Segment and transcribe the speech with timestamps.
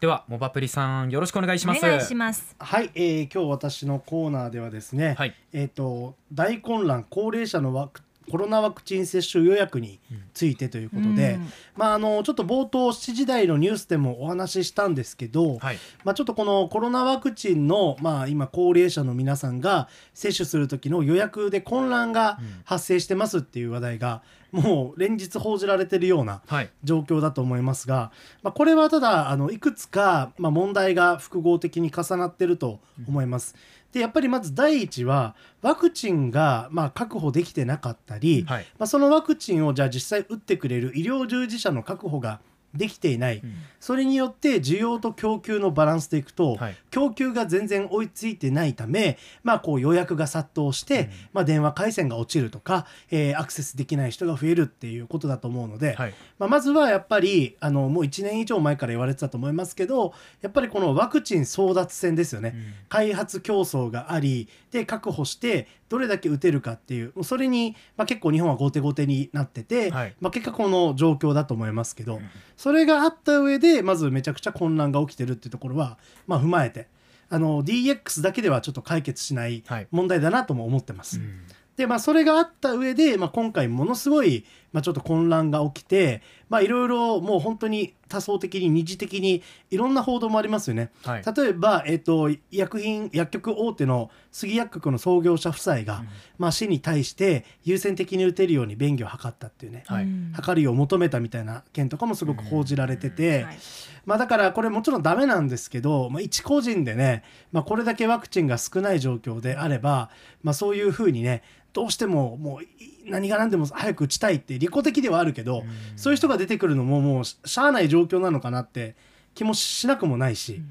[0.00, 1.84] ではモバプリさんよろしくお願いします。
[1.84, 2.56] お願いします。
[2.58, 5.34] はい、えー今日私のコーナーではですね、はい。
[5.52, 8.00] えっ、と大混乱高齢者のワク
[8.30, 10.00] コロナワクチン接種予約に
[10.32, 11.52] ついてということで、うん。
[11.76, 15.78] まああのちょっと冒頭7時台のニュースでもお話ししたんですけど、はい。
[16.04, 24.22] まあ、ちょっとこのコロナワクチンの、まあ、今高齢者の皆さんが接種する時の予約で混乱が発生してますっていう話題が
[24.52, 26.70] もう連日報じられてるようなはい。
[26.84, 28.10] 状況だと思いますが、
[28.42, 33.54] まあ、これはただあのいくつか、まあ、問題が複合的に重なってると思います。
[33.92, 38.66] でやっぱりまず第一はワクチンがまあ確保できてなかったり、はい。
[38.78, 42.40] まあ、そのワクチンをじゃあ実際打ってくれる医療従事者の確保が
[42.74, 43.42] できていない、
[43.80, 46.76] それによって需要と供給のバランスでいくと、はい。
[46.90, 56.14] 供給が全然追いついてないため、まあ、こう予約が殺到して、まあ、電話回線が落ちるとか、えーアクセスできない人が増えるっていうことだと思うので、はい。
[56.38, 62.54] まあ、まずはやっぱりあのもう1年以上前から言われてたと思いますけどやっぱりこのワクチン争奪戦ですよね、
[62.88, 70.14] 開発競争がありで確保してどれだけ打てるかっていうそれに、まあ、結構日本は後手後手になってて、はい。
[70.20, 72.20] まあ、結果この状況だと思いますけど、
[72.56, 76.86] それがあった上でまずめちゃくちゃ混乱が起きてるっていうところは、まあ、踏まえて
[77.28, 79.88] あの DX だけではちょっと解決しないはい。
[79.90, 81.18] 問題だなとも思ってます。
[81.18, 81.42] うん。
[81.76, 90.90] でまあそれがあった上で、まあ、今回ものすごい、まあ、ちょっと混乱が起きてまあいろいろもう本当に多層的に二次的にいろんな報道もありますよね。
[91.04, 91.22] はい。
[91.24, 96.02] 例えば、えっと薬品薬局大手の杉薬局の創業者夫妻が、
[96.36, 100.04] まあ、市に対して優先的に打てるように便宜を図ったっていうね、はい。
[100.04, 103.58] うん図るよう求めたみたいな件とかもすごく報じられてて、はい。
[104.04, 110.10] まあ、だからこれもちろんダメなんですけど、まあ、一個人でね、まあ、これだけワクチンが少ない状況であれば、
[110.42, 112.68] まあ、そういうふうにねどうしてももうい
[113.06, 115.64] 何が何でも早く打ちたいって利己的ではあるけど、
[115.96, 118.94] そういう人が出てくるのももうししゃあない状況なのかなって
[119.34, 120.62] 気もしなくもないし、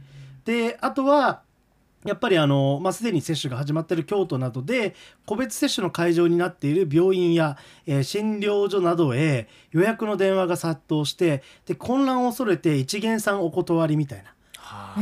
[0.46, 1.42] であとは
[2.06, 4.96] やっぱりあの、まあ、すでに接種が始まっている京都などで
[5.26, 14.34] 個別接種の会場になっている病院や、えー診療所などへ予約の電話が殺到してで混乱を恐れて一元さんお断りみたいな。
[14.58, 15.02] はえ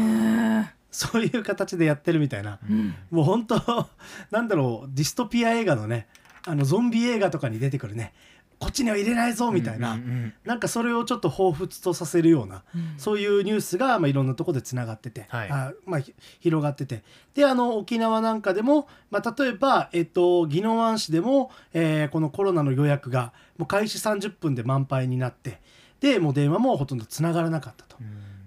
[0.73, 2.95] ー そういう形でやってるみたいな、うん。
[3.11, 3.87] もう本当
[4.31, 6.07] なんだろうディストピア映画のね
[6.47, 8.13] あのゾンビ映画とかに出てくるね
[8.59, 10.07] こっちには入れないぞみたいな、うんうん。
[10.07, 12.63] うんなんかそれをちょっと彷彿とさせるような、
[12.97, 15.49] そういうニュースが、まあ、いろんなところでつながってて、はい。
[15.49, 17.03] あまあ、ひ広がってて。
[17.33, 25.59] であの沖縄なんかでも、まあ、例えば、えっと、宜野湾市でも、えーこのコロナの予約がもう開始30分で満杯になって
[25.99, 27.97] でもう電話もほとんどつながらなかったと。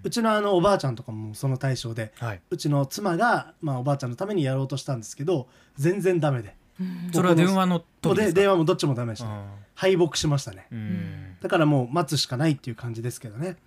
[0.03, 2.41] うちのあのおばあちゃんとかもその対象ではい。
[2.49, 5.47] うちの妻が、まあ、おばあちゃんのためにやろうとしたんですけど
[5.77, 6.55] 全然ダメで
[7.13, 8.33] それは電話の時ですか？
[8.41, 9.45] 電話もどっちもダメでした、ね、あ
[9.75, 10.67] 敗北しましたね。
[11.41, 13.57] だからもう待つしかないっていう感じですけどね。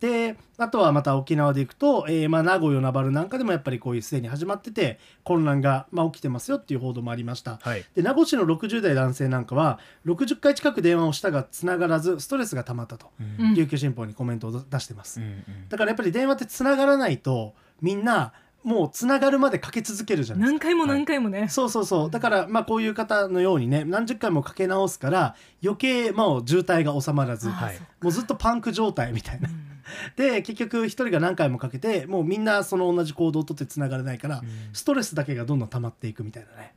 [0.00, 7.58] であとはまた沖縄で行くと、えーまあ、名護与那原なんかでもやっぱりこういうすでに始まってて混乱が、まあ、起きてますよっていう報道もありました。
[7.60, 7.84] はい。
[7.94, 13.54] で名護市の60代男性なんかは60回近く電話をしたがつながらずストレスが溜まったと、うん。
[13.54, 15.44] 琉球新報にコメントを出してます、うんうん。
[15.68, 18.32] だからやっぱり電話ってつながらないとみんな
[18.62, 20.52] もうつながるまでかけ続けるじゃないですか。
[20.52, 22.10] 何回も何回もね、そうそうそう。
[22.10, 27.78] だからまあこういう方のようにね何十回もかけ直すから余計もう渋滞が収まらず、はい。
[28.02, 29.48] もうずっとパンク状態みたいな。
[30.16, 36.74] で結局一人が何回もかけてもうみんなその同じ行動をとってつながれないから、ストレスだけがどんどん溜まっていくみたいなね、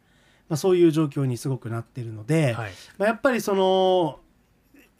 [0.50, 2.72] まあ、そういう状況にすごくなっているので、はい。
[2.98, 4.20] まあ、やっぱりその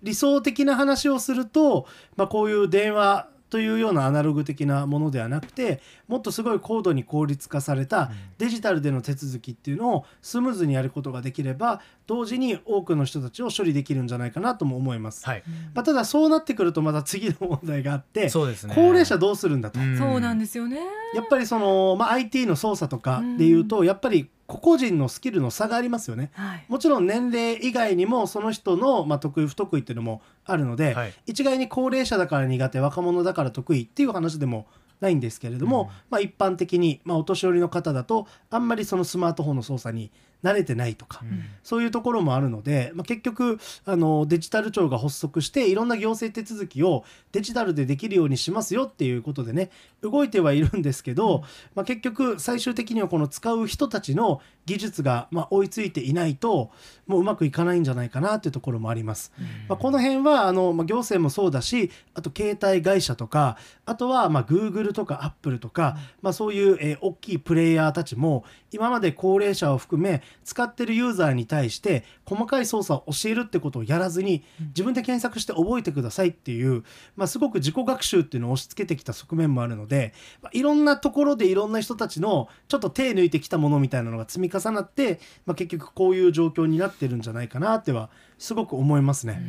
[0.04, 8.10] 理想的な話をすると、まあ、こういう電話というようなアナログ的なものではなくてもっとすごい高度に効率化された
[8.40, 15.24] デジタルでの手続きっていうのをスムーズにやることができれば同時に多くの人たちを処理できるんじゃないかなとも思います。
[15.24, 15.44] はい。
[15.76, 18.74] まあ、ただそうなってくるとまた次の問題があってそうですね。
[18.74, 19.80] 高齢者どうするんだと。
[19.80, 20.80] んそうなんですよね。
[21.14, 26.32] やっぱりその、まあ、IT の操作とかでいうと、やっぱり個々人のスキルの差がありますよね。
[26.34, 26.66] はい。
[26.68, 31.14] もちろん年齢以外にもその人の、まあ、得意不得意っていうのもあるので、はい。
[31.26, 34.68] 一概に高齢者だから苦手若者だから得意っていう話でも
[35.00, 40.12] ないんですけれども、まあ、一般的に、まあ、お年寄りの方だとあんまりそのスマートフォンの操作に
[40.44, 41.22] 慣れてないとか、
[41.64, 49.70] そういうところもあるので、まあ、結局あのデジタル庁が発足していろんな行政手続きをデジタルでできるようにしますよっていうことでね
[50.02, 51.44] 動いてはいるんですけど、
[51.76, 56.72] まあ、結局最終的にはこの使う人たちの技術がまあ追いついていないと
[57.08, 59.32] もううまくいかないんじゃないかなっていうところもあります。
[59.68, 76.84] まあ、この辺はあの、まあ、行政もそうだしあと携帯会社とかあとはまあ Google とか Apple とか、まあ、そういう、えー大きいプレイヤーたちも今まで高齢者を含め使ってるユーザーに対して細かい操作を教えるってことをやらずに自分で検索して覚えてくださいっていう、
[77.16, 89.42] まあ、すごく自己学習っていうのを押し付けてきた側面もあるので、まあ、いろんなところでいろんな人たちのちょっと手抜いてきたものみたいなのが積み重なって、まあ、結局こういう状況になってるんじゃないかなってはすごく思いますね。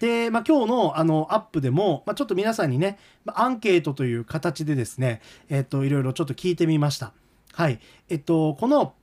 [0.00, 7.12] で、まあ、今日のあのアップでも、まあ、ちょっと皆さんにね、まあ、アンケートという形でですね、えっといろいろちょっと聞いてみました。
[7.52, 7.78] はい。
[8.08, 8.94] えっと、この、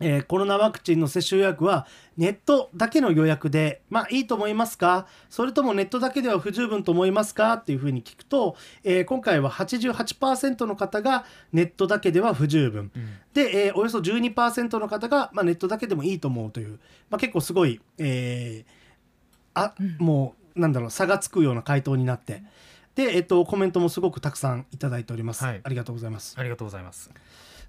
[0.00, 1.86] えーコロナワクチンの接種予約は
[2.16, 5.06] ネットだけの予約で、まあいいと思いますか？
[5.30, 7.54] それともネットだけでは不十分と思いますか？
[7.54, 12.90] っていうふうに聞くと、えー今回は88%の方がネットだけでは不十分。
[13.34, 16.78] で、えーおよそ12%の方が、まあ、ネットだけでもいいと思うという、
[17.10, 18.78] まあ、結構すごい、えー
[19.54, 22.42] あ、もうなんだろう差がつくような回答になって。
[22.94, 25.60] で、えっと、コメントもすごくたくさんいただいております、はい。
[25.62, 26.34] ありがとうございます。
[26.36, 27.10] ありがとうございます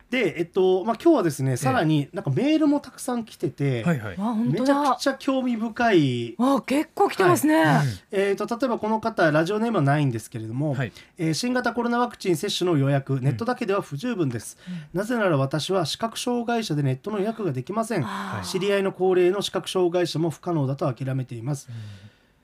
[0.09, 4.17] でえっとまあ今日はですねさらになんかメールもたくさん来てて、はいはい。
[4.37, 6.35] めちゃくちゃ興味深い。
[6.37, 7.63] わ結構来てますね、
[8.11, 10.91] えー、と例えばこの方ラジオネームはないんですけれども、はい。
[11.17, 14.57] えー新型コロナワクチン接種の予約ネットだけでは不十分です、
[14.93, 18.05] なぜなら私は視覚障害者でネットの予約ができません。
[18.43, 21.69] 知り合いの高齢の視覚障害者も不可能だと諦めています、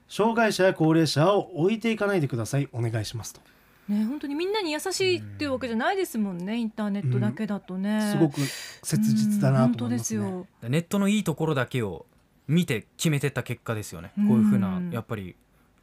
[0.08, 2.70] 障害者や高齢者を置いていかないでください。
[2.72, 3.42] お願いしますと、
[3.88, 10.20] ね本当にみんなに優しいっていうわけじゃないですもんねインターネットだけだとね、すごく切実だなと思いますね。
[10.20, 10.70] うん本当ですよ。
[10.70, 12.06] ネットのいいところだけを
[12.48, 14.12] 見て決めてった結果ですよね。
[14.18, 14.28] うん。
[14.28, 15.36] こういうふうなやっぱり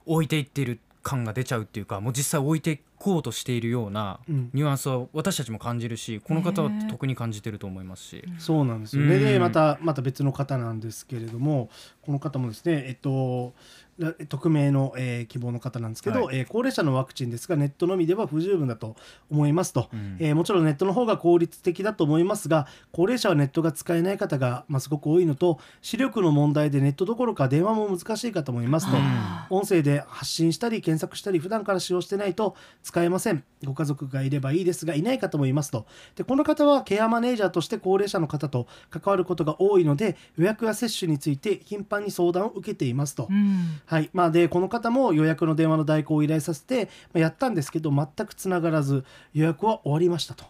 [0.07, 4.51] 置いていっている感が出ちゃうっていうかもう実際置いていこうとしているようなうん。
[4.53, 6.87] ニュアンスは私たちも感じるしこの方はね。
[6.89, 9.05] 特に感じてると思いますし、そうなんですよ。
[9.05, 9.15] ね。
[9.17, 9.21] うん。
[9.21, 11.69] でまたまた別の方なんですけれども
[12.03, 13.55] この方もですねえっと
[13.92, 13.92] ら
[14.29, 18.97] 匿名の、えー希望の方なんですけど、はえー高齢者のワクチンですがネットのみでは不十分だと
[19.31, 20.17] 思いますと、うん。
[20.19, 28.97] えーもちろんネットの方が効率的だと思いますが高齢者はネットが使えない方が、まあ、すごく多いのと視力の問題でネットどころか電話も難しいかと思いますと。
[28.97, 33.45] あ音声で発信したり検索したり普段から使用してないと使えません。
[33.65, 35.87] ご家族がいればいいですがいない方もいますと。
[36.17, 44.09] でこの方はケアマネージャーとして高齢者の方と関わることが多いので予約や接種について頻繁に相談を受けていますと、うんはい。
[44.15, 49.05] まあ、でこの方も予約の電話の代行を依頼させて、まあ、やったんですけど全くつながらず
[49.35, 50.47] 予約は終わりましたと。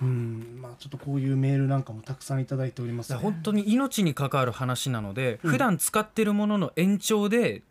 [0.00, 0.60] うん。
[0.62, 5.50] まあ、ちょっとこういうメールなんかもたくさんいただいております、だから本当に命に関わる話なので、うん。
[5.50, 7.62] 普段使ってるものの延長で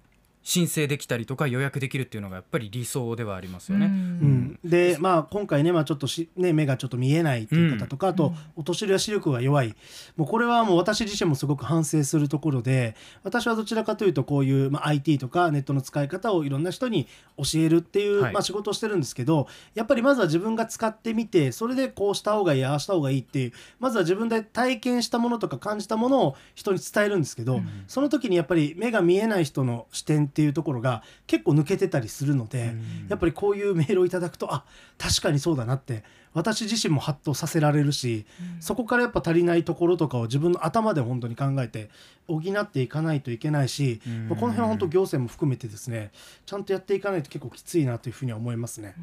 [0.44, 3.86] 申請できたりとか予約できるっていうのがやっぱり理想ではありますよね。
[3.86, 4.60] うん。
[4.63, 9.75] うん、でまあ今回ね、まあ、ちょっとし、ね、目がちょっと見えないっていう方とか、あとお年寄りは視力が弱い。
[10.18, 17.07] もうこれはもう私自身もすごく反省するところで私はどちらかというとこういう、まあ、IT とかネットの使い方をいろんな人に
[17.38, 18.34] 教えるっていう、はい。
[18.34, 32.74] まあ、仕事をしてるんですけどやっぱりまずは自分が使ってみてそれでこうした方がいいああした方がいいっていうまずは自分で体験したものとか感じたものを人に伝えるんですけど、その時にやっぱり目が見えない人の視点っていうところが結構抜けてたりするので、
[33.07, 34.65] やっぱりこういうメールをいただくとあ
[34.97, 36.03] 確かにそうだなって
[36.33, 38.25] 私自身もハッとさせられるし、
[38.59, 41.91] そこからやっぱ足りないところとかを自分の頭で本当に考えて
[42.27, 44.30] 補っていかないといけないし、うん。
[44.30, 46.12] まあこの辺は本当行政も含めてですね
[46.47, 48.95] ちゃんとやっていかないと結構きついなというふうには思いますね。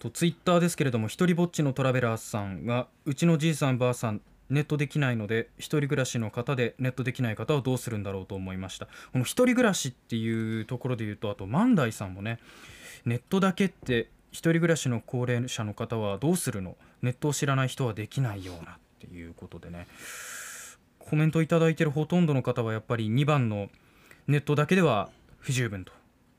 [0.00, 4.20] とツイッターですけれども一人ぼっちのトラベラーさんがうちのじいさんばあさん
[4.50, 8.86] ネットできないので一人暮らしの方でネットできない方はどうするんだろうと思いました。
[9.12, 12.38] この一人暮らしっていうところで言うとあと万代さんもね
[13.04, 16.76] ネットだけって一人暮らしの高齢者の方はどうするの？
[17.02, 19.86] ネットを知らない人はできないようなっていうことでね。
[20.98, 23.68] コメントいただいてるほとんどの方はやっぱり2番の
[24.26, 25.92] ネットだけでは不十分と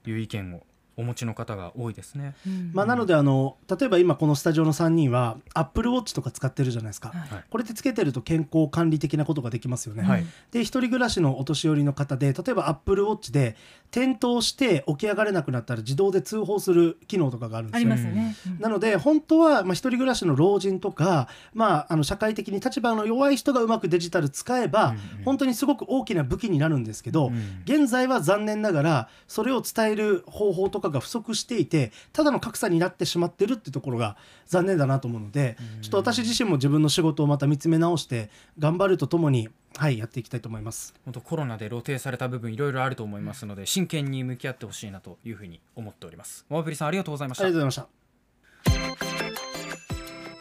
[0.08, 0.64] いう意見を
[0.98, 2.36] お持ちの方が多いですね。
[2.48, 10.04] うんまあ、なのであの例えば今このスタジオの3人は Apple Watch とか使ってるじゃないですか、はいこれでつけてると健康管理的なことができますよね。
[10.04, 13.56] はいで一人暮らしのお年寄りの方で例えば Apple Watch で
[13.92, 17.96] 転倒して起き上がれなくなったら自動で通報する機能とかがあるんでありすよ。
[17.96, 18.36] ますよね。
[18.48, 27.36] うんなので本当はまあ一人暮らしの老人とか、まあ、あの社会的に立場の弱い人がうまくデジタル使えば、本当にすごく大きな武器になるんですけど、うん
[27.66, 40.94] 現在は残念ながらそれを伝える方法とかが不足していてただの格差になってしまってるってところが残念だなと思うので、ちょっと私自身も自分の仕事をまた見つめ直して頑張るとともに、はい、やっていきたいと思います。
[41.06, 46.46] 本当コロナで露呈された部分いろいろあると思いますので真剣に向き合ってほしいなというふうに思っております。
[46.50, 48.05] ワープリさんありがとうございましたありがとうございました。